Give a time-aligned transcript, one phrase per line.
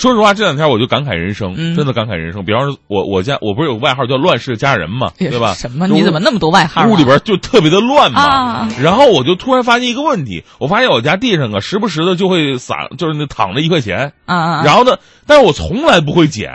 [0.00, 2.42] 说实话，这两天我就感慨人生，嗯真的感慨人生。
[2.46, 5.52] 比方说，我我家我不是有个外号叫“乱世佳人”嘛， 对吧？
[5.52, 5.86] 什么？
[5.88, 6.86] 你怎么那么多外号啊？
[6.86, 8.22] 屋里边就特别的乱嘛。
[8.22, 14.12] 啊然后我就突然发现一个问题，我发现我家地上啊，时不时的就会撒，就是那躺着一块钱。
[14.24, 16.50] 啊然后呢，但是我从来不会捡，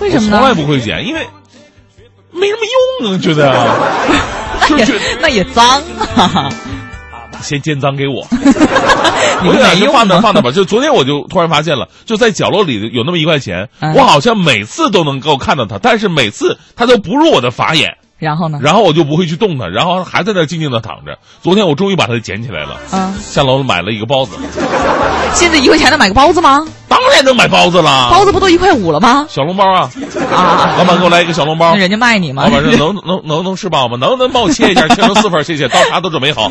[0.00, 0.36] 为什么呢？
[0.38, 1.26] 从来不会捡，因为
[2.32, 2.60] 没什么
[3.00, 3.76] 用啊，觉得啊，
[4.68, 4.86] 那也
[5.22, 5.82] 那也脏
[6.16, 6.50] 啊！
[7.42, 8.26] 先奸赃给我。
[9.42, 9.98] 你我就想就们没用吗？
[10.00, 10.50] 放那放那吧。
[10.50, 18.58] 就昨天我就突然发现了，就在角落里有那么一块钱，嗯我好像每次都能够看到它，但是每次它都不入我的法眼，然后呢？
[18.62, 21.18] 然后我就不会去动它，然后还在那静静的躺着。
[21.42, 24.36] 昨天我终于把它捡起来了，啊，下楼买了一个包子，
[25.34, 26.66] 现在一块钱能买个包子吗？
[26.88, 29.26] 当然能买包子了，包子不都一块五了吗？
[29.28, 29.90] 小笼包啊，
[30.32, 31.78] 啊，老板给我来一个小笼包那。
[31.78, 32.50] 人家卖你吗老？
[32.50, 33.96] 板说能能能能吃饱吗？
[33.98, 35.68] 能能帮我切一下，切成四份，谢谢。
[35.68, 36.50] 刀叉都准备好。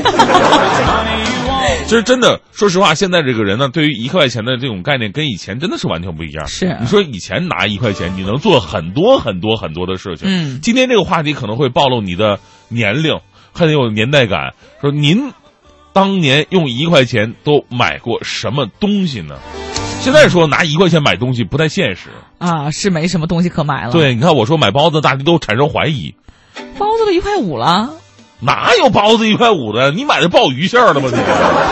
[1.85, 6.47] 其实真的，说实话，现在这个人呢，对于一块钱的这种概念跟以前真的是完全不一样。
[6.47, 10.27] 是你说以前拿一块钱，你能做很多很多很多的事情。
[10.29, 13.19] 嗯今天这个话题可能会暴露你的年龄，
[13.53, 14.53] 很有年代感。
[14.81, 15.31] 说您
[15.93, 19.37] 当年用一块钱都买过什么东西呢？
[20.01, 22.09] 现在说拿一块钱买东西不太现实。
[22.37, 26.15] 啊，是没什么东西可买了。，对，你看我说买包子，大家都产生怀疑。
[26.77, 27.89] 包子都一块五了，
[28.41, 29.91] 哪有包子一块五的？
[29.91, 31.09] 你买的鲍鱼馅儿的吗？
[31.11, 31.17] 你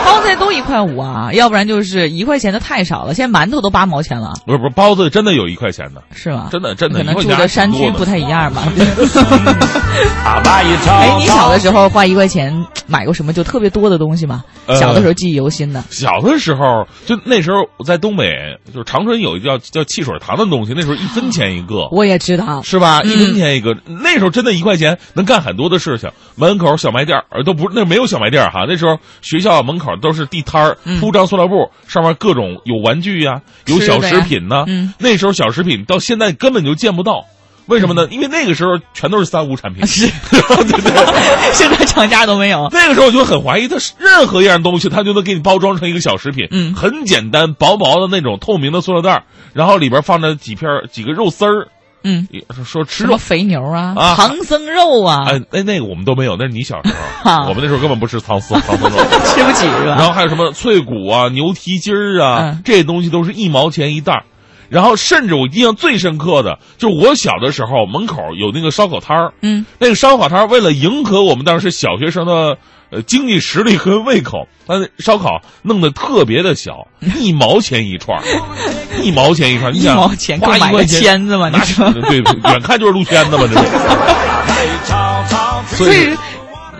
[0.04, 6.48] 包子都一块五啊，要不然就是一块钱的太少了，现在馒头都八毛钱了，不是不是，包子真的有一块钱的，是吗？
[6.50, 8.64] 真的真的，可能住的山区不太一样吧。
[10.24, 14.44] 哎，你小的时候花一块钱买过什么就特别多的东西吗？
[14.66, 15.82] 呃小的时候记忆犹新的。
[15.90, 21.88] 小的时候，就那时候我在东北，就是长春有一个叫叫汽水糖的东西，那时候一分钱一个。
[21.92, 23.00] 我也知道，是吧？
[23.04, 26.10] 嗯一分钱一个，那时候真的一块钱能干很多的事情。
[26.36, 37.24] 门口小卖店儿，呃都不是那没有小卖店儿哈，那时候学校门口都是地摊铺张塑料布，上面各种有玩具呀、有小食品呐、嗯那时候小食品到现在根本就见不到，
[37.66, 38.08] 为什么呢？
[38.10, 39.86] 因为那个时候全都是三无产品。
[39.86, 40.92] 是，对对对。
[41.52, 42.68] 现在厂家都没有。
[42.72, 51.68] 那个时候我就很怀疑，它是任何一样东西，它就能给你包装成一个小食品，嗯很简单，薄薄的那种透明的塑料袋儿，然后里边放着几片儿几个肉丝儿，
[52.04, 52.26] 嗯，
[52.64, 53.08] 说吃肉。
[53.08, 54.14] 什么肥牛啊，啊。
[54.16, 56.92] 唐僧肉啊，哎，那那个我们都没有，那是你小时
[57.24, 58.96] 候， 啊我们那时候根本不吃唐僧唐僧肉。
[59.26, 59.96] 吃不起是吧？
[59.96, 62.62] 然后还有什么脆骨啊、牛蹄筋儿啊，嗯。
[62.64, 64.24] 这些东西都是一毛钱一袋儿。
[64.68, 72.58] 然后甚至我印象最深刻的，就是我小的时候门口有那个烧烤摊儿，嗯，那个烧烤摊儿为了迎合我们当时小学生的
[72.90, 76.86] 呃经济实力和胃口，他那烧烤弄得特别的小，
[77.18, 78.22] 一毛钱一串，
[79.02, 81.48] 一毛钱一串，你一想毛钱够买个花一块钱签子吗？
[81.48, 83.68] 你说，对，远看就是路签子嘛，这是。
[85.76, 86.08] 所所以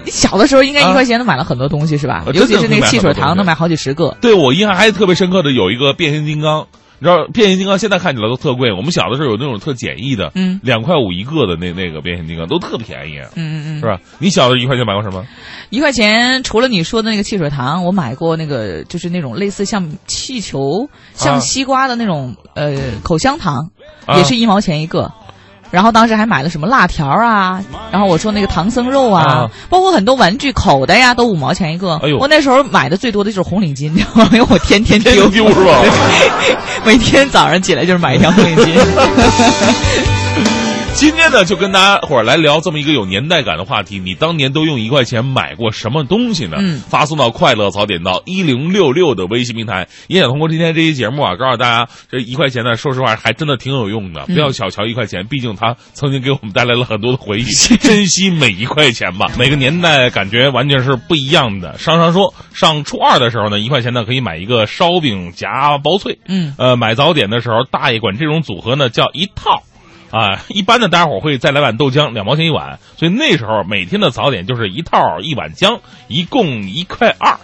[0.05, 2.23] 你小的时候应该一块钱能买了很多东西是吧？
[2.27, 4.17] 呃尤其是那个汽水糖能买好几十个。
[4.21, 6.67] 对我印象还特别深刻的有一个变形金刚，
[7.01, 14.01] 你知道变形金刚现在看起来都特贵，我们小的时候有那种特简易的，嗯两块五一个的那那个变形金刚都特便宜，嗯嗯嗯是，吧？
[14.19, 15.25] 你小的一块钱买过什么？
[15.71, 23.71] 一块钱除了你说的那个汽水糖，我买过那个就是那种类似像气球、像西瓜的那种呃口香糖，
[24.07, 25.13] 啊也是一毛钱一个。
[25.71, 31.97] 然后当时还买了什么辣条啊，然后我说那个唐僧肉啊，啊包括很多玩具口袋呀，都五毛钱一个。
[32.03, 34.31] 哎呦我那时候买的最多的就是红领巾，你知道吗？
[34.33, 35.81] 因为我天天丢天丢是吧？
[36.85, 38.75] 每天早上起来就是买一条红领巾。
[40.99, 44.01] 今天呢，就跟大家伙儿来聊这么一个有年代感的话题。
[44.01, 46.57] 你当年都用一块钱买过什么东西呢？
[46.59, 49.87] 嗯发送到快乐早点到一零六六的微信平台。
[50.09, 54.25] 也想通过今天这期节目啊，告诉大家，这一块钱呢，说实话还真的挺有用的。
[54.27, 57.45] 嗯不要小瞧一块钱，毕竟它曾经给我们带来了很多的回忆。
[57.45, 61.79] 珍惜每一块钱吧，每个年代感觉完全是不一样的。
[61.79, 66.19] 商商说，上初二的时候呢，一块钱呢可以买一个烧饼夹薄脆。
[66.27, 69.63] 嗯，呃，买早点的时候，大爷管这种组合呢叫一套。
[70.11, 77.39] 啊，一般的大家伙会再来碗豆浆，两毛钱一碗，所以那时候每天的早点就是一套一碗浆，一共一块二。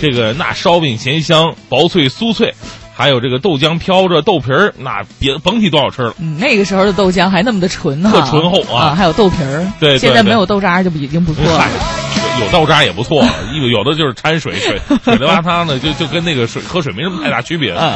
[0.00, 2.54] 这个那烧饼咸香，薄脆酥脆，
[2.94, 6.14] 还有这个豆浆飘着豆皮儿，那别甭提多好吃了。
[6.18, 9.66] 嗯，那个时候的豆浆还那么的纯呢，特醇厚啊还有豆皮儿。
[9.80, 11.70] 对现在没有豆渣就已经不错了嗨。
[12.40, 17.72] 有豆渣也不错，有有的就是掺水，水水的哇汤的，就就跟那个水喝水没什么太大区别。
[17.72, 17.92] 嗯，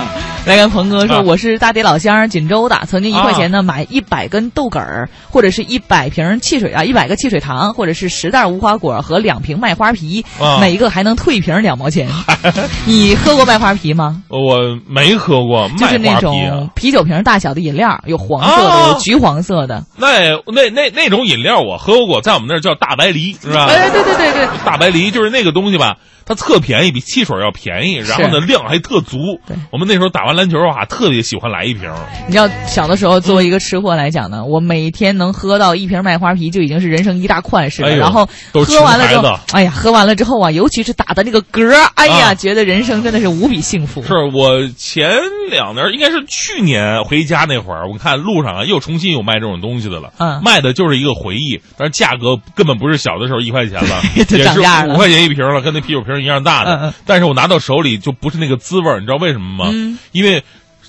[0.46, 12.08] 来看鹏哥说，啊我是大地老乡锦州的，曾经一块钱呢买一百根豆梗儿，或者是一百瓶汽水啊，一百个汽水糖，或者是十袋无花果和两瓶麦花皮，啊每一个还能退一瓶两毛钱。
[12.86, 14.22] 你喝过麦花皮吗？
[14.28, 19.84] 我没喝过就是那种，啤酒瓶大小的饮料，有黄色的，啊有橘黄色的。
[19.96, 23.66] 那那那那种饮料我喝过，在我们那儿叫大白梨，是吧？
[23.68, 24.33] 哎，对对对对，
[24.64, 29.56] 大白梨就是那个东西吧，它特便宜，比汽水要便宜，然后呢量还特足对。
[29.70, 31.90] 我们那时候打完篮球啊，特别喜欢来一瓶。
[32.26, 37.88] 你知道小的时候作为一个吃货来讲呢，我每天能喝到一瓶麦花啤就已经是人生一大快事了。
[37.88, 44.02] 哎然后都喝完了之后哎呀，喝完了之后啊，尤其是打的那个嗝，哎呀，啊觉得人生真的是无比幸福。
[44.02, 45.10] 是我前
[45.50, 50.12] 两年，应该是去年回家那会儿，我看路上啊又重新有卖这种东西的了。
[50.18, 56.94] 嗯卖的就是一个回忆，但是价格根本不是小的时候一块钱了， 也是涨价了五块钱一瓶了，跟那啤酒瓶一样大的。
[57.06, 59.70] 但是我拿到手里就不是那个滋味儿，你知道为什么吗？
[59.72, 60.42] 嗯因为。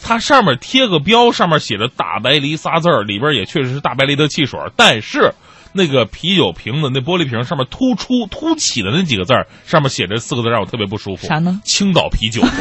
[0.07, 5.33] 它上面贴个标，上面写着“大白梨”仨字儿，里边也确实是大白梨的汽水儿，但是
[5.73, 11.25] 那个啤酒瓶子那玻璃瓶上面突出凸起的那几个字儿，上面写着四个字，让我特别不舒服。
[11.25, 11.59] 啥呢？
[11.63, 12.43] 青岛啤酒。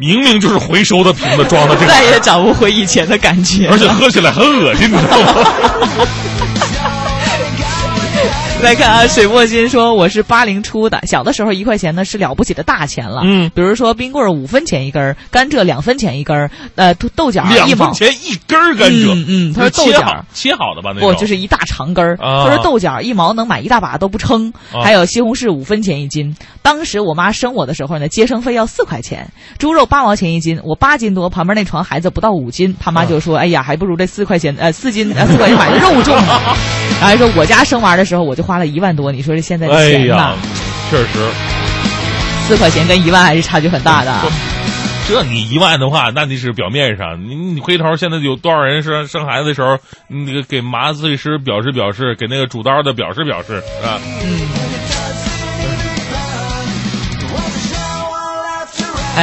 [0.00, 3.68] 明明就是回收的瓶子装的这个，再也找不回以前的感觉。
[3.68, 5.26] 而且喝起来很恶心，你知道吗？
[8.62, 13.20] 来看啊，水墨金说我是八零出的，小的时候一块钱呢是了不起的大钱了。
[13.24, 17.94] 嗯比如说冰棍儿五分钱一根儿，甘蔗两分钱一根儿，呃豆豆角两一毛分。
[17.94, 20.90] 钱一根儿甘蔗，嗯嗯他说豆角好切好的吧？
[20.94, 22.16] 那不，就是一大长根儿。
[22.18, 26.34] 啊他说豆角一毛能买一大把都不撑，啊还有西红柿五分钱一斤。
[26.62, 36.40] 当时我妈生我的时候呢，接生费要四块钱，猪肉八毛钱一斤，我八斤多，旁边那床孩子不到五斤，他妈就说：“哎呀，还不如这四块钱呃四斤呃四块钱买的肉重呢。
[36.98, 40.06] ”然后还说我家生娃的时候我就花了一万多，你说这现在的哎钱
[40.88, 41.18] 确实，
[42.46, 44.12] 四块钱跟一万还是差距很大的。
[45.08, 49.78] 这你一万的话，那你是表面上，你你回头现在有多少人生生孩子的时候，
[50.08, 53.98] 那个给麻醉师表示表示，给那个主刀的表示表示啊。
[54.02, 54.75] 还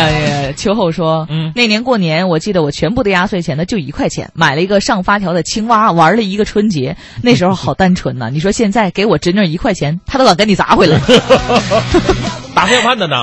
[0.01, 6.95] 有那个秋后说，嗯那年过年，我记得我全部的压岁钱呢就一块钱，买了一个上发条的青蛙，玩了一个春节。
[7.21, 10.99] 那时候好单纯呐、你说现在给我侄女一块钱，她都敢给你砸回来，
[12.55, 13.15] 打电话的呢？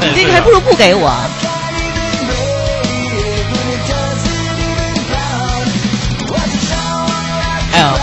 [0.00, 1.10] 你这个还不如不给我。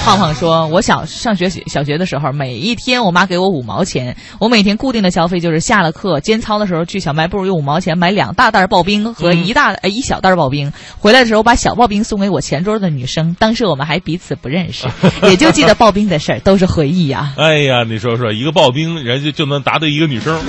[0.05, 14.87] 胖胖说，我小上学小学的时候，每一天我妈给我五毛钱，我每天固定的消费就是下了课间操的时候去小卖部用五毛钱买两大袋刨冰和一大、呃一小袋刨冰， 回来的时候把小刨冰送给我前桌的女生，当时我们还彼此不认识，
[15.23, 20.39] 也就记得刨冰的事儿，都是回忆呀、哎呀，你说说，一个刨冰，人家就能答对一个女生，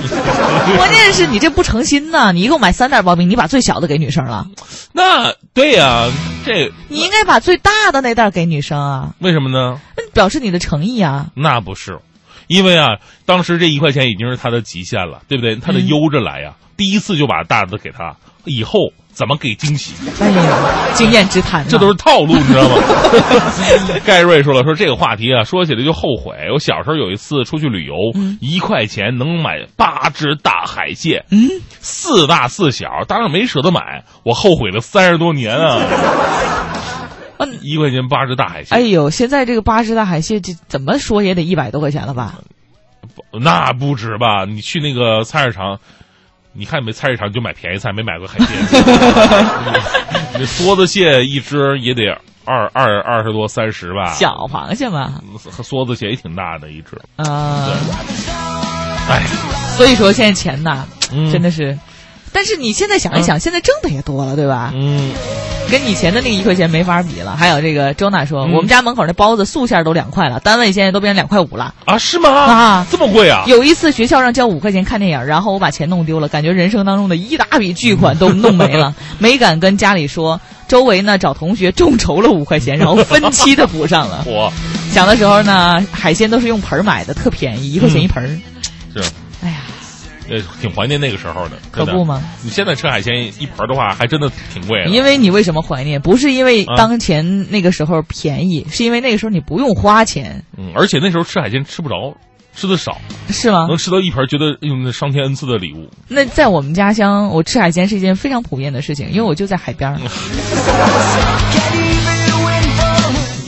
[0.76, 2.32] 关键是你这不诚心呐！
[2.32, 4.46] 你一共买三袋刨冰，你把最小的给女生了，
[4.92, 6.08] 那对呀、
[6.44, 9.80] 这你应该把最大的那袋给女生啊，为什么呢？
[9.96, 11.28] 那表示你的诚意啊。
[11.34, 11.98] 那不是，
[12.46, 15.56] 因为啊，当时这一块钱已经是他的极限了，对不对？
[15.56, 19.94] 他得嗯悠着来呀、第一次就把大的给他，以后怎么给惊喜？
[20.20, 22.76] 哎呀，经验之谈呐，这都是套路，你知道吗？
[24.04, 26.34] 盖瑞说了，说这个话题啊，说起来就后悔。
[26.52, 31.48] 我小时候有一次出去旅游，嗯一块钱能买八只大海蟹，嗯，
[31.80, 35.80] 四大四小，当然没舍得买，我后悔了三十多年啊！
[37.38, 42.34] 嗯 一块钱八只大海蟹，哎呦，现在这个八只大海蟹，这怎么说也得一百多块钱了吧？
[43.32, 44.44] 那不止吧？
[44.44, 45.78] 你去那个菜市场，
[46.52, 48.48] 你看没菜市场就买便宜菜，没买过海鲜。
[50.34, 52.02] 那梭子蟹一只也得
[52.44, 54.12] 二二二十多三十吧？
[54.14, 55.20] 小螃蟹嘛，
[55.62, 56.96] 梭子蟹也挺大的一只。
[57.16, 57.68] 啊、
[59.08, 59.22] 哎，
[59.76, 61.76] 所以说现在钱呐，嗯真的是。
[62.34, 64.72] 但是你现在想一想，现在挣的也多了，对吧？
[64.74, 65.12] 嗯，
[65.70, 67.36] 跟以前的那个一块钱没法比了。
[67.36, 71.72] 还有这个周娜说，嗯我们家门口那包子素馅儿都两块了，单位现在都变成两块五了。
[71.84, 72.28] 啊，是吗？
[72.30, 73.44] 啊这么贵啊？
[73.46, 80.40] 有一次学校让交五块钱看电影，然后我把钱弄丢了，感觉人生当中的一大笔巨款都弄没了， 没敢跟家里说。
[80.66, 84.24] 周围呢找同学众筹了五块钱，然后分期的补上了。
[84.26, 84.50] 我
[84.90, 88.28] 小的时候呢，海鲜都是用盆买的，特便宜，一块钱一盆儿。
[89.02, 89.10] 是，
[90.28, 92.22] 呃，挺怀念那个时候的，可不吗？
[92.42, 94.90] 你现在吃海鲜一盆的话，还真的挺贵的。
[94.90, 96.00] 因为你为什么怀念？
[96.00, 102.14] 不是因为啊当前那个时候便宜，是因为那个时候你不用花钱，嗯，而且那时候吃海鲜吃不着，
[102.56, 103.66] 吃的少，是吗？
[103.68, 105.90] 能吃到一盆，觉得用那上天恩赐的礼物。
[106.08, 109.98] 那在我们家乡，我吃海鲜是一件非常普遍的事情，因为我就在海边儿。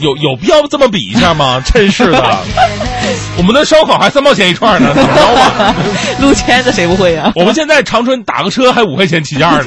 [0.02, 1.59] 有有必要这么比一下吗？
[1.64, 2.21] 真是的，
[3.38, 5.75] 我们的烧烤还三毛钱一串呢， 怎么着吧？
[6.21, 7.31] 撸签子谁不会啊？
[7.35, 9.64] 我们现在长春打个车还五块钱起价呢。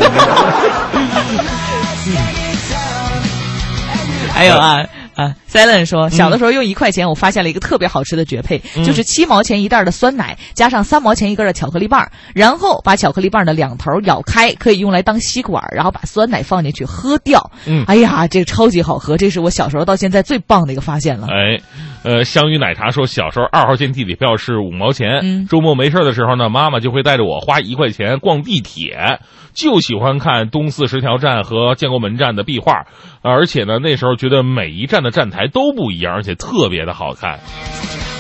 [4.34, 4.78] 还有啊
[5.16, 17.52] 啊，Silent 说，小的时候用一块钱，我发现了一个特别好吃的绝配，嗯就是七毛钱一袋的酸奶，加上三毛钱一根的巧克力棒，然后把巧克力棒的两头咬开，可以用来当吸管，然后把酸奶放进去喝掉。
[17.66, 21.28] 嗯哎呀，这个超级好喝，这是我小时候到现在最棒的一个发现了。
[21.28, 21.60] 哎，
[22.04, 29.20] 呃，香芋奶茶说，小时候二号线地铁票是五毛钱，嗯周末没事的时候呢，妈妈就会带着我花一块钱逛地铁，
[29.54, 32.86] 就喜欢看东四十条站和建国门站的壁画，
[33.24, 37.40] 而且呢，那时候觉得每一站的站台都不一样，而且特别的好看。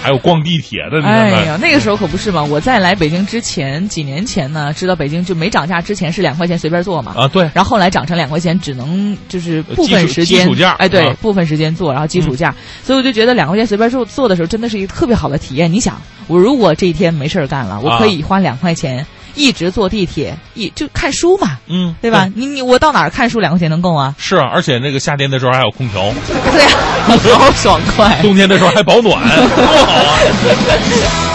[0.01, 2.41] 还有逛地铁的，你看看，哎呀，那个时候可不是嘛！
[2.41, 7.13] 我在来北京之前几年前呢，知道北京就没涨价之前是两块钱随便坐嘛。
[7.17, 15.69] 啊，对，然后后来涨成两块钱，只能就是部分时间基础价哎，对，啊部分时间坐，然后基础价，所以我就觉得两块钱随便坐坐的时候，真的是一个特别好的体验。
[15.69, 19.05] 你想，我如果这一天没事儿干了，我可以花两块钱
[19.39, 22.27] 一直坐地铁，一就看书嘛，嗯，对吧？
[22.35, 24.13] 你你我到哪儿看书两块钱能够啊？
[24.17, 26.01] 是啊，而且那个夏天的时候还有空调，
[26.51, 28.19] 对呀、好爽快。
[28.21, 31.28] 冬天的时候还保暖， 多好啊！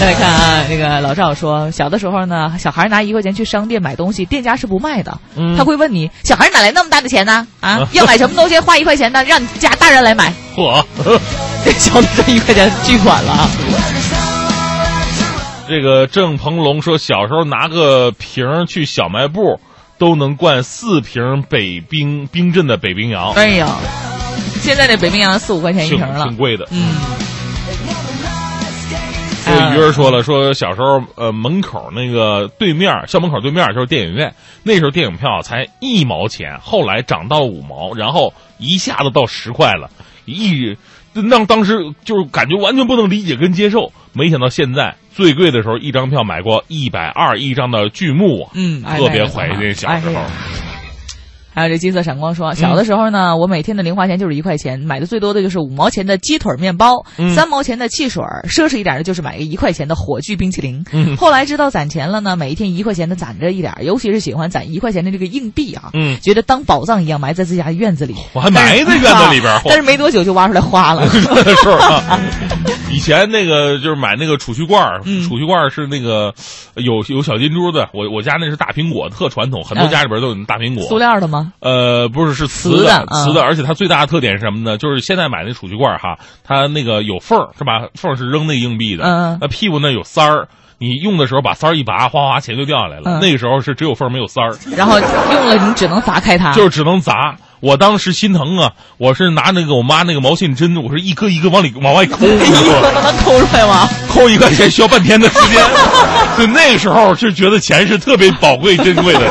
[0.00, 7.46] 再来看啊，那个老赵说，小的时候呢，小孩拿一块钱去商店买东西，店家是不卖的，嗯他会问你，小孩哪来那么大的钱呢？
[7.60, 9.22] 啊， 要买什么东西花一块钱呢？
[9.24, 10.32] 让你家大人来买。
[10.56, 10.82] 嚯，
[11.66, 13.50] 这小子这一块钱巨款了啊！
[15.68, 19.60] 这个郑鹏龙说，小时候拿个瓶儿去小卖部，
[19.98, 23.68] 都能灌四瓶北冰冰镇的北冰洋，哎呀，
[24.62, 26.36] 现在这北冰洋四五块钱一瓶了挺。
[26.38, 26.66] 贵的。
[26.70, 26.94] 嗯，
[29.60, 39.90] 这个鱼儿说了，说小时候呃门口那个对面校门口对面就是电影院，那时候电影票才一毛钱，后来涨到五毛，然后一下子到十块了，
[40.24, 40.76] 一
[41.12, 50.22] 让当时就是感觉完全不能理解跟接受，没想到现在最贵的时候一张票买过一百二一张的剧目啊，嗯哎特别怀念小时候。
[51.52, 60.84] 还有这金色闪光说，小的时候呢，我每天的零花钱就是一块钱，买的最多的就是五毛钱的鸡腿面包，嗯三毛钱的汽水，奢侈一点的就是买个一块钱的火炬冰淇淋。
[60.92, 68.14] 嗯后来知道攒钱了呢，每一天一块钱的攒着一点，尤其是喜欢攒一块钱的这个硬币啊，嗯觉得当宝藏一样埋在自家院子里。
[68.32, 71.08] 我还埋在院子里边但是没多久就挖出来花了。
[72.92, 76.34] 以前那个就是买那个储蓄罐，嗯储蓄罐是那个
[76.74, 77.88] 有有小金珠的。
[77.94, 80.84] 我我家那是大苹果，特传统，很多嗯家里边都有大苹果。
[80.84, 81.52] 塑料的吗？
[81.60, 84.76] 呃，不是，是瓷瓷的瓷的，而且它最大的特点是什么呢？
[84.76, 87.88] 就是现在买那储蓄罐哈，它那个有缝儿，是吧？
[87.94, 90.48] 缝儿是扔那硬币的，那屁股那有塞儿，
[90.82, 93.02] 你用的时候把塞儿一拔，哗哗钱就掉下来了。
[93.04, 96.52] 嗯那个时候是只有缝儿没有塞儿，然后用了你只能砸开它。
[96.54, 97.36] 就是只能砸。
[97.60, 102.88] 我当时心疼啊，我是拿那个我妈那个毛线针，我是一颗一颗往里往外抠，你知道吗？
[103.04, 103.86] 能抠出来吗？
[104.08, 105.62] 抠一块钱需要半天的时间，
[106.36, 109.30] 所以那个时候就觉得钱是特别宝贵珍贵的。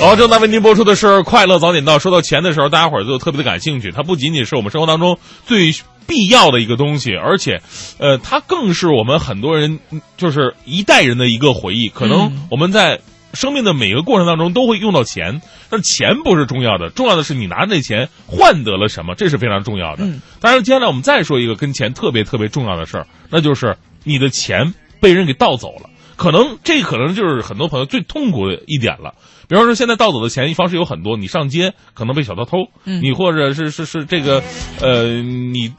[0.00, 1.96] 好，正在为您播出的是《快乐早点到》。
[2.02, 3.92] 说到钱的时候，大家伙儿都特别的感兴趣。
[3.92, 5.16] 它不仅仅是我们生活当中
[5.46, 5.70] 最
[6.06, 7.60] 必要的一个东西，而且，
[7.98, 11.88] 呃，它更是我们很多人嗯就是一代人的一个回忆。
[11.88, 13.00] 可能嗯我们在
[13.34, 20.04] 生命的每个过程当中都会用到钱，但钱不是重要的，重要的是你拿那钱换得了什么，这是非常重要的。
[20.04, 25.90] 嗯当然，接下来我们再说一个跟钱特别特别重要的事儿，那就是你的钱被人给盗走了。
[26.16, 29.12] 可能这可能就是很多朋友最痛苦的一点了。
[29.48, 34.42] 比方说，现在盗走的钱方式有很多，你上街可能被小偷偷，嗯你或者是是是这个，
[34.80, 35.72] 呃，你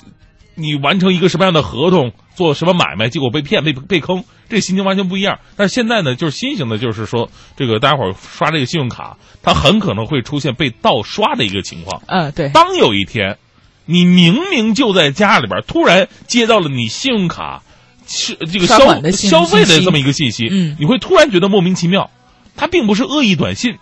[0.60, 5.40] 你完成一个什么样的合同，做什么买卖，结果被骗被被坑，这心情完全不一样。
[5.56, 12.02] 但是现在呢，就是新型的，就是说这个大家伙儿刷这个信用卡，它很可能会出现被盗刷的一个情况。
[12.08, 12.50] 嗯，对。
[12.50, 13.38] 当有一天，
[13.86, 17.62] 你明明就在家里边，突然接到了你信用卡
[18.08, 18.80] 是这个消
[19.12, 22.10] 消费的这么一个信息，嗯你会突然觉得莫名其妙。
[22.56, 23.76] 它并不是恶意短信，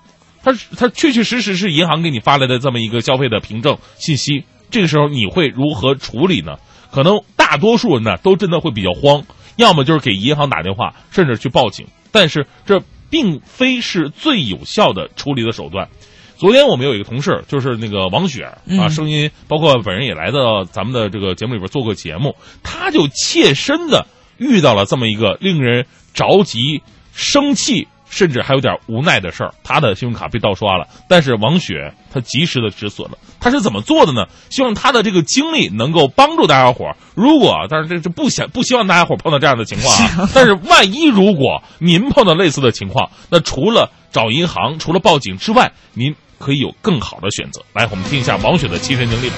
[0.43, 4.43] 它是它确确实实是银行给你发来的这么一个消费的凭证信息。
[4.69, 6.57] 这个时候你会如何处理呢？
[6.91, 9.23] 可能大多数人呢都真的会比较慌，
[9.57, 11.87] 要么就是给银行打电话，甚至去报警。
[12.11, 15.89] 但是这并非是最有效的处理的手段。
[16.37, 24.07] 昨天我们有一个同事，就是那个王雪啊，嗯声音包括本人也来到咱们的这个节目里边做过节目，他就切身的
[24.37, 26.81] 遇到了这么一个令人着急、
[27.13, 29.53] 生气，甚至还有点无奈的事儿。
[29.63, 33.17] 他的信用卡被盗刷了，但是王雪她及时的止损了。
[33.39, 34.25] 他是怎么做的呢？
[34.49, 36.97] 希望他的这个经历能够帮助大家伙儿。
[37.13, 40.29] 如果，但是这这不想不希望大家伙儿碰到这样的情况啊。
[40.33, 47.61] 但是万一如果您碰到类似的情况，那除了找银行、除了报警之外，您可以有更好的选择。
[47.73, 49.35] 来，我们听一下王雪的亲身经历吧。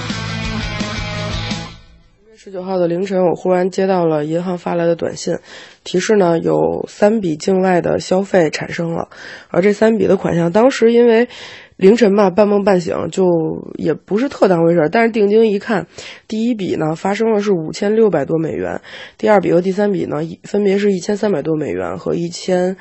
[2.48, 5.36] 十九号的凌晨，我忽然接到了银行发来的短信，
[5.84, 9.10] 提示呢有三笔境外的消费产生了，
[9.50, 11.28] 而这三笔的款项，当时因为
[11.76, 13.26] 凌晨嘛半梦半醒，就
[13.74, 14.88] 也不是特当回事儿。
[14.88, 15.86] 但是定睛一看，
[16.26, 18.80] 第一笔呢发生了是五千六百多美元，
[19.18, 22.78] 第二笔和第三笔呢分别是一千三百多美元和一千，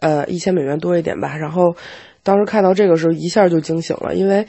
[0.00, 1.36] 呃一千美元多一点吧。
[1.36, 1.76] 然后
[2.24, 4.48] 当时看到这个时候一下就惊醒了，因为。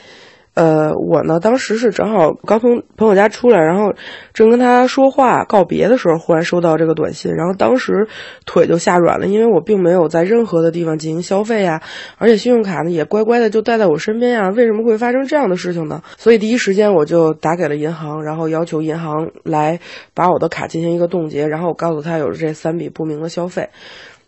[0.58, 3.94] 呃，我呢，当时是正好刚从朋友家出来，然后
[4.34, 8.08] 正跟他说话告别的时候，忽然收到这个短信，然后当时
[8.44, 11.84] 腿就吓软了，因为我并没有在任何的地方进行消费呀，
[12.18, 16.02] 而且信用卡呢也乖乖的就带在我身边呀，为什么会发生这样的事情呢？
[16.18, 19.80] 所以第一时间我就打给了银行，然后要求银行来
[20.16, 23.70] 把我的卡进行一个冻结，然后我告诉他有这三笔不明的消费。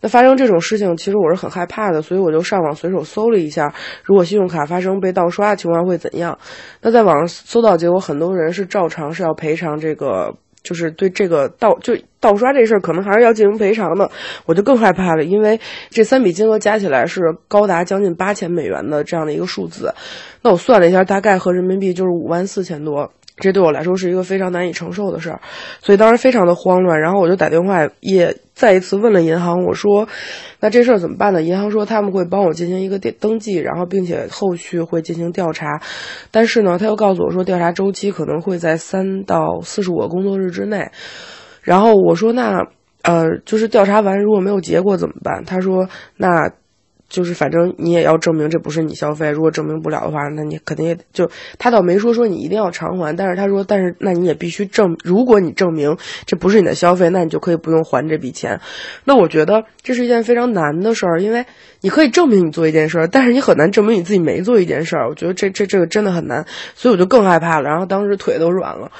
[0.02, 6.38] 那发生这种事情，其实我是很害怕的，所以我就上网随手搜了一下，如果信用卡发生被盗刷的情况会怎样。
[6.82, 14.10] 那在网上搜到结果，很多人是照常是要赔偿这个，就是对这个盗就盗刷这事儿，可能还是要进行赔偿的。
[14.46, 19.94] 我就更害怕了，因为这三笔金额加起来是高达将近八千美元的这样的一个数字。
[20.42, 23.12] 那我算了一下，大概合人民币就是五万四千多。
[23.40, 25.40] 这对我来说是一个非常难以承受的事儿，
[25.82, 27.00] 所以当时非常的慌乱。
[27.00, 30.08] 然后我就打电话，也再一次问了银行，我说
[30.60, 35.82] ：“那这事儿怎么办呢？”银行说他们会帮我进行一个登登记，然后并且后续会进行调查。
[36.32, 40.90] 但是呢，他又告诉我说，调查周期可能会在三到四十五个工作日之内。
[41.62, 42.68] 然后我说：“那
[43.04, 46.52] 呃，就是调查完如果没有结果怎么办？”他说：“那。”
[47.10, 58.62] 就是反正你也要证明这不是你消费，如果证明不了的话，那你肯定也就他倒没说说你一定要偿还，但是他说，但是那你也必须证，如果你证明这不是你的消费，那你就可以不用还这笔钱。
[59.04, 61.46] 那我觉得这是一件非常难的事儿，因为
[61.82, 65.10] 你可以证明你做一件事儿，但是你很难证明你自己没做一件事儿。
[65.10, 67.70] 我觉得这这这个真的很难，所以我就更害怕了。
[67.70, 68.92] 然后当时腿都软了。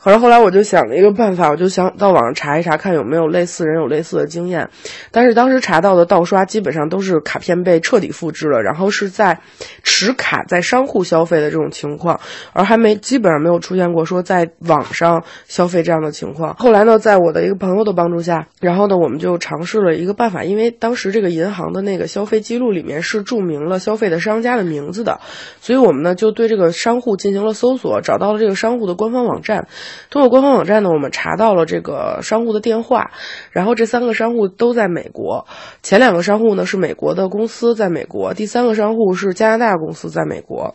[0.00, 4.70] 可是后来我就想了一个办法，我就想到网上查一查，看有没有类似人有类似的经验。
[5.10, 9.40] 但是当时查到的盗刷基本上都是卡片被彻底复制了，然后是在
[9.82, 12.20] 持卡在商户消费的这种情况，
[12.52, 16.54] 而还没基本上没有出现过说在网上消费这样的情况。
[16.54, 25.18] 后来呢，在我的一个朋友的帮助下，然后呢，我们就尝试了一个办法，因为当时这个银行的那个消费记录里面是注明了消费的商家的名字的，
[25.60, 29.66] 所以我们呢就对这个商户进行了搜索，找到了这个商户的官方网站。
[30.10, 33.10] 通过官方网站呢，我们查到了这个商户的电话，
[33.50, 35.46] 然后这三个商户都在美国。
[35.82, 40.74] 前两个商户呢是美国的公司在美国，第三个商户是加拿大公司在美国。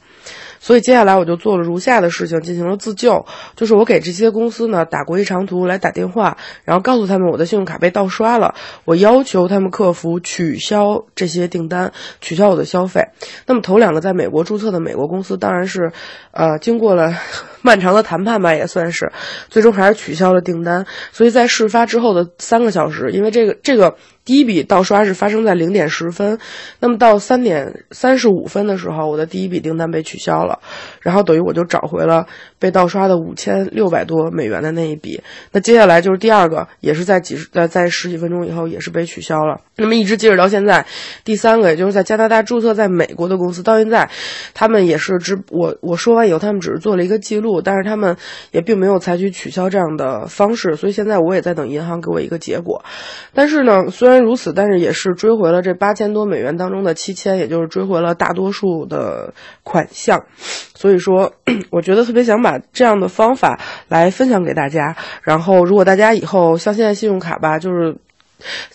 [0.64, 3.26] 所以接下来我就做了如下的事情，进行了自救，
[3.58, 13.02] 就是我给这些公司呢打过一长途来打电话，然后告诉他们我的信用卡被盗刷了，我要求他们客服取消这些订单，取消我的消费。
[13.46, 15.92] 那么头两个在美国注册的美国公司，当然是，
[16.32, 17.14] 呃，经过了
[17.62, 19.12] 漫长的谈判吧，也算是，
[19.50, 20.86] 最终还是取消了订单。
[21.12, 23.98] 所以在事发之后的三个小时，因为这个这个。
[24.26, 26.40] 第一笔盗刷是发生在零点十分，
[26.80, 30.60] 那么到三点三十五分的时候，我的第一笔订单被取消了，
[31.02, 32.26] 然后等于我就找回了
[32.58, 35.22] 被盗刷的五千六百多美元的那一笔。
[35.52, 39.60] 那接下来就是第二个，也是在几十在在十几分钟以后也是被取消了。
[39.76, 40.86] 那么一直截止到现在，
[41.26, 44.10] 第三个也就是在加拿大注册在美国的公司，到现在
[44.54, 48.16] 他们也是只我我说完以后，他们只是做了一个记录，但是他们
[48.52, 52.86] 也并没有采取取消这样的方式，所以现在我也在等银行给我一个结果。
[53.34, 60.26] 但是呢，虽然然如此，但是也是追回了这八千多美元当中的七千，也就是追回了大多数的款项。
[60.76, 61.34] 所以说，
[61.72, 64.96] 我觉得特别想把这样的方法来分享给大家。
[65.22, 67.96] 然后，如果大家以后像现在信用卡吧，就是。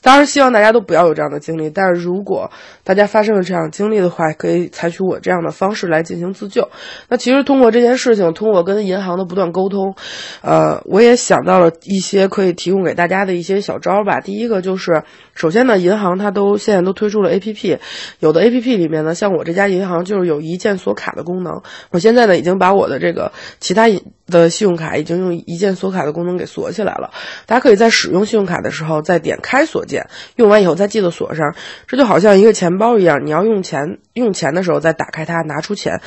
[0.03, 1.71] 当然，希望大家都不要有这样的经历。
[1.71, 2.51] 但是如果
[2.85, 6.69] 大家发生了这样的经历的话，可以采取我这样的方式来进行自救。
[7.09, 9.95] 那其实通过这件事情，通过跟银行的不断沟通，
[10.43, 14.21] 呃，我也想到了一些可以提供给大家的一些小招儿吧。
[14.21, 15.03] 第一个就是，
[15.35, 17.79] 首先呢，银行它都现在都推出了 APP，
[18.21, 21.63] 有的 APP 里面呢，像我这家银行就是有一键锁卡的功能。
[21.91, 27.11] 我现在呢，已经把我的这个其他银的信用卡已经用一键锁卡的功能给锁起来了。
[27.47, 31.55] 大家可以在使用信用卡的时候再点开锁键，用完以后再记得锁上。
[31.87, 36.01] 这就好像一个钱包一样，你要用钱用钱的时候再打开它，拿出钱。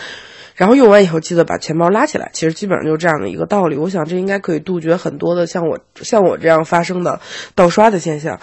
[0.56, 2.30] 然后用完以后，记得把钱包拉起来。
[2.34, 3.78] 其实基本上就是这样的一个道理。
[3.78, 7.20] 我想这应该可以杜绝很多的像我像我这样发生的
[7.56, 8.40] 盗刷的现象。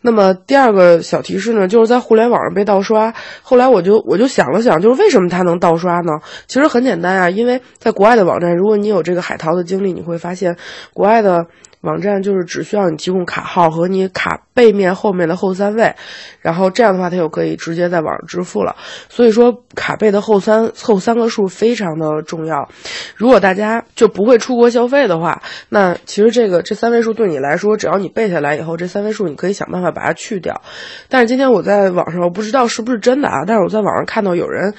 [0.00, 3.12] 那么第二个小提示呢，就是在互联网上被盗刷。
[3.42, 6.12] 后来我就我就想了想，就是为什么它能盗刷呢？
[6.46, 10.56] 其实很简单啊，因为在国外的网站，如果你有这个海淘的经历，你会发现
[10.92, 11.46] 国外的
[11.82, 15.94] 网站就是只需要你提供卡号和你卡背面后面的后三位，
[16.40, 18.74] 然后这样的话，它就可以直接在网上支付了。
[19.08, 22.68] 所以说，卡背的后三后三个数非常的重要。
[23.14, 30.60] 如果大家就不会出国消费的话，那其实这个这三位数对你来说，只要你背下来以后，这三位数你可以想办法把它去掉。
[31.08, 34.74] 但是今天我在网上，我不知道是不是真的啊，但是我在网上看到有人，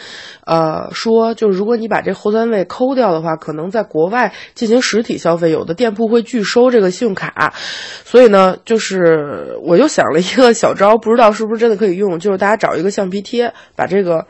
[0.49, 7.53] 呃，说就是如果你把这后三位抠掉的话，可能在国外进行实体消费，有的店铺会拒收这个信用卡。
[8.03, 14.25] 所以呢，就是我又想了一个小招，不知道是不是真的可以用，就是大家找一个橡皮贴，把这个。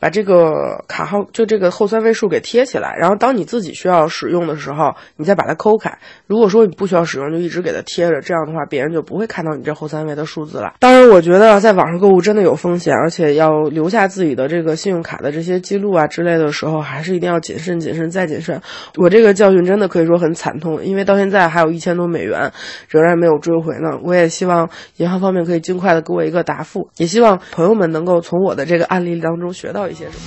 [0.00, 5.96] 把这个卡号就这个后三位数给贴起来，然后当你自己需要使用的时候，你再把它抠开。
[6.26, 10.72] 如果说你不需要使用，就一直给它贴着，这样的话别人就不会看到你这后三位的数字了。
[10.80, 18.58] 当然，我觉得在网上购物真的有风险，而且要留下自己的这个信用卡的这些记录啊之类的时候，还是一定要谨慎、谨慎再谨慎。
[18.96, 22.50] 我这个教训真的可以说很惨痛，因为到现在还有一千多美元
[22.88, 23.98] 仍然没有追回呢。
[24.02, 30.22] 我也希望银行方面可以尽快的给我一个答复，也希望朋友们能够从我的这个案例当中学到一些什么。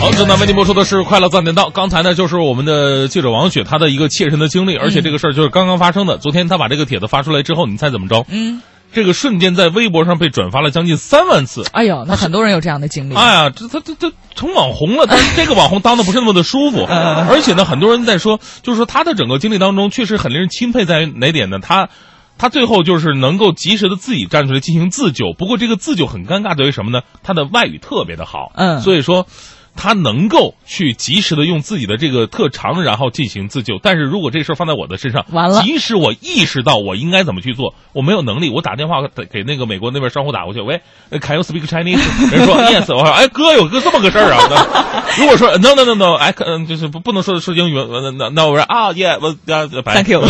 [0.00, 1.68] 好，正在为您播出的是《快乐赞点到》。
[1.70, 6.18] 刚才呢，就是我们的记者王雪她的一个切身的经历，而且这个事儿就是刚刚发生的。
[6.18, 8.26] 昨天她把这个帖子发出来之后，你猜怎么着？
[8.28, 8.60] 嗯，
[8.92, 11.62] 这个瞬间在微博上被转发了将近三万次。
[11.72, 13.14] 哎呦，那很多人有这样的经历。
[13.14, 21.60] 哎呀，这他这这成网红了，但是这个网红当的不是那么的舒服，嗯而且呢，很多人在说，就是说他的整个经历当中，确实很令人钦佩，在于哪点呢？
[21.62, 21.88] 他。
[22.42, 27.02] 他最后就是能够及时的自己站出来进行自救，不过这个自救很尴尬在于什么呢？
[27.22, 29.28] 他的外语特别的好，嗯所以说
[29.76, 33.78] 他能够去及时的用自己的这个特长，然后进行自救。
[33.82, 40.80] 但是如果这事儿放在我的身上，完了即使我意识到我应该怎么去做，我没有能力，我打电话给给那个美国那边商户打过去，喂
[41.10, 42.00] 呃，Can you speak Chinese？
[42.30, 44.46] 人说 Yes，我说哎哥有个这么个事儿啊。
[44.50, 46.32] 那如果说 No No No No，哎，
[46.68, 50.22] 就是不不能说说英语，那那那我说啊，Yeah，我啊，Thank you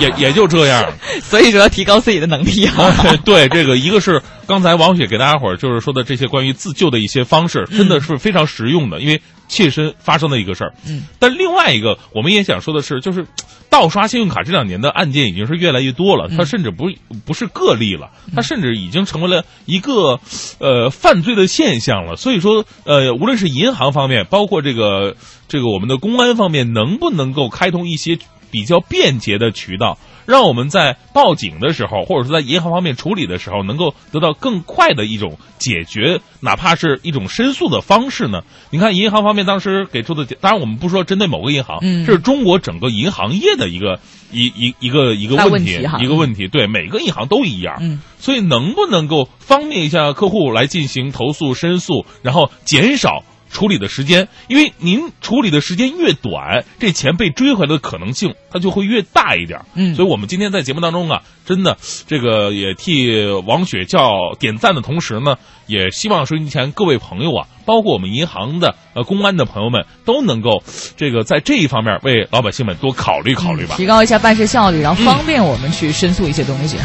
[0.00, 0.92] 也也就这样。
[1.22, 2.94] 所以说要提高自己的能力啊。
[3.24, 10.72] 对，这个一个是刚才王雪给大家伙儿就是说的这些关于自救的一些方式，真的是非常实用的，因为切身发生的一个事儿。
[10.86, 13.26] 嗯，但另外一个我们也想说的是，就是
[13.68, 16.90] 盗刷信用卡这两年的案件已经是越来越多了，它甚至不
[17.24, 20.20] 不是个例了，它甚至已经成为了一个
[20.58, 22.16] 呃犯罪的现象了。
[22.16, 25.16] 所以说，呃，无论是银行方面，包括这个
[25.48, 28.18] 这个我们的公安方面，能不能够开通一些
[28.52, 29.98] 比较便捷的渠道？
[30.26, 38.42] 让我们在报警的时候，或者说在银行方面处理的时候，能够得到更快的一种解决，哪怕是一种申诉的方式呢？
[38.70, 44.00] 你看银行方面当时给出的，当然我们不说针对某个银行，嗯这是中国整个银行业的一个
[44.32, 46.48] 一一一个一个问题，问题一个问题。
[46.48, 47.76] 对，每个银行都一样。
[47.80, 54.28] 嗯，所以能不能够方便一下客户来进行投诉、申诉，然后减少处理的时间？
[54.48, 59.60] 因为您处理的时间越短，这钱被追回来的可能性它就会越大一点。
[59.74, 70.62] 嗯所以我们今天在节目当中啊，真的这个也替王雪叫点赞的同时呢，也希望收音机前各位朋友啊，包括我们银行的呃公安的朋友们，都能够
[70.96, 73.76] 这个在这一方面为老百姓们多考虑考虑吧。
[73.76, 76.84] 提高一下办事效率，然后方便我们去申诉一些东西哈。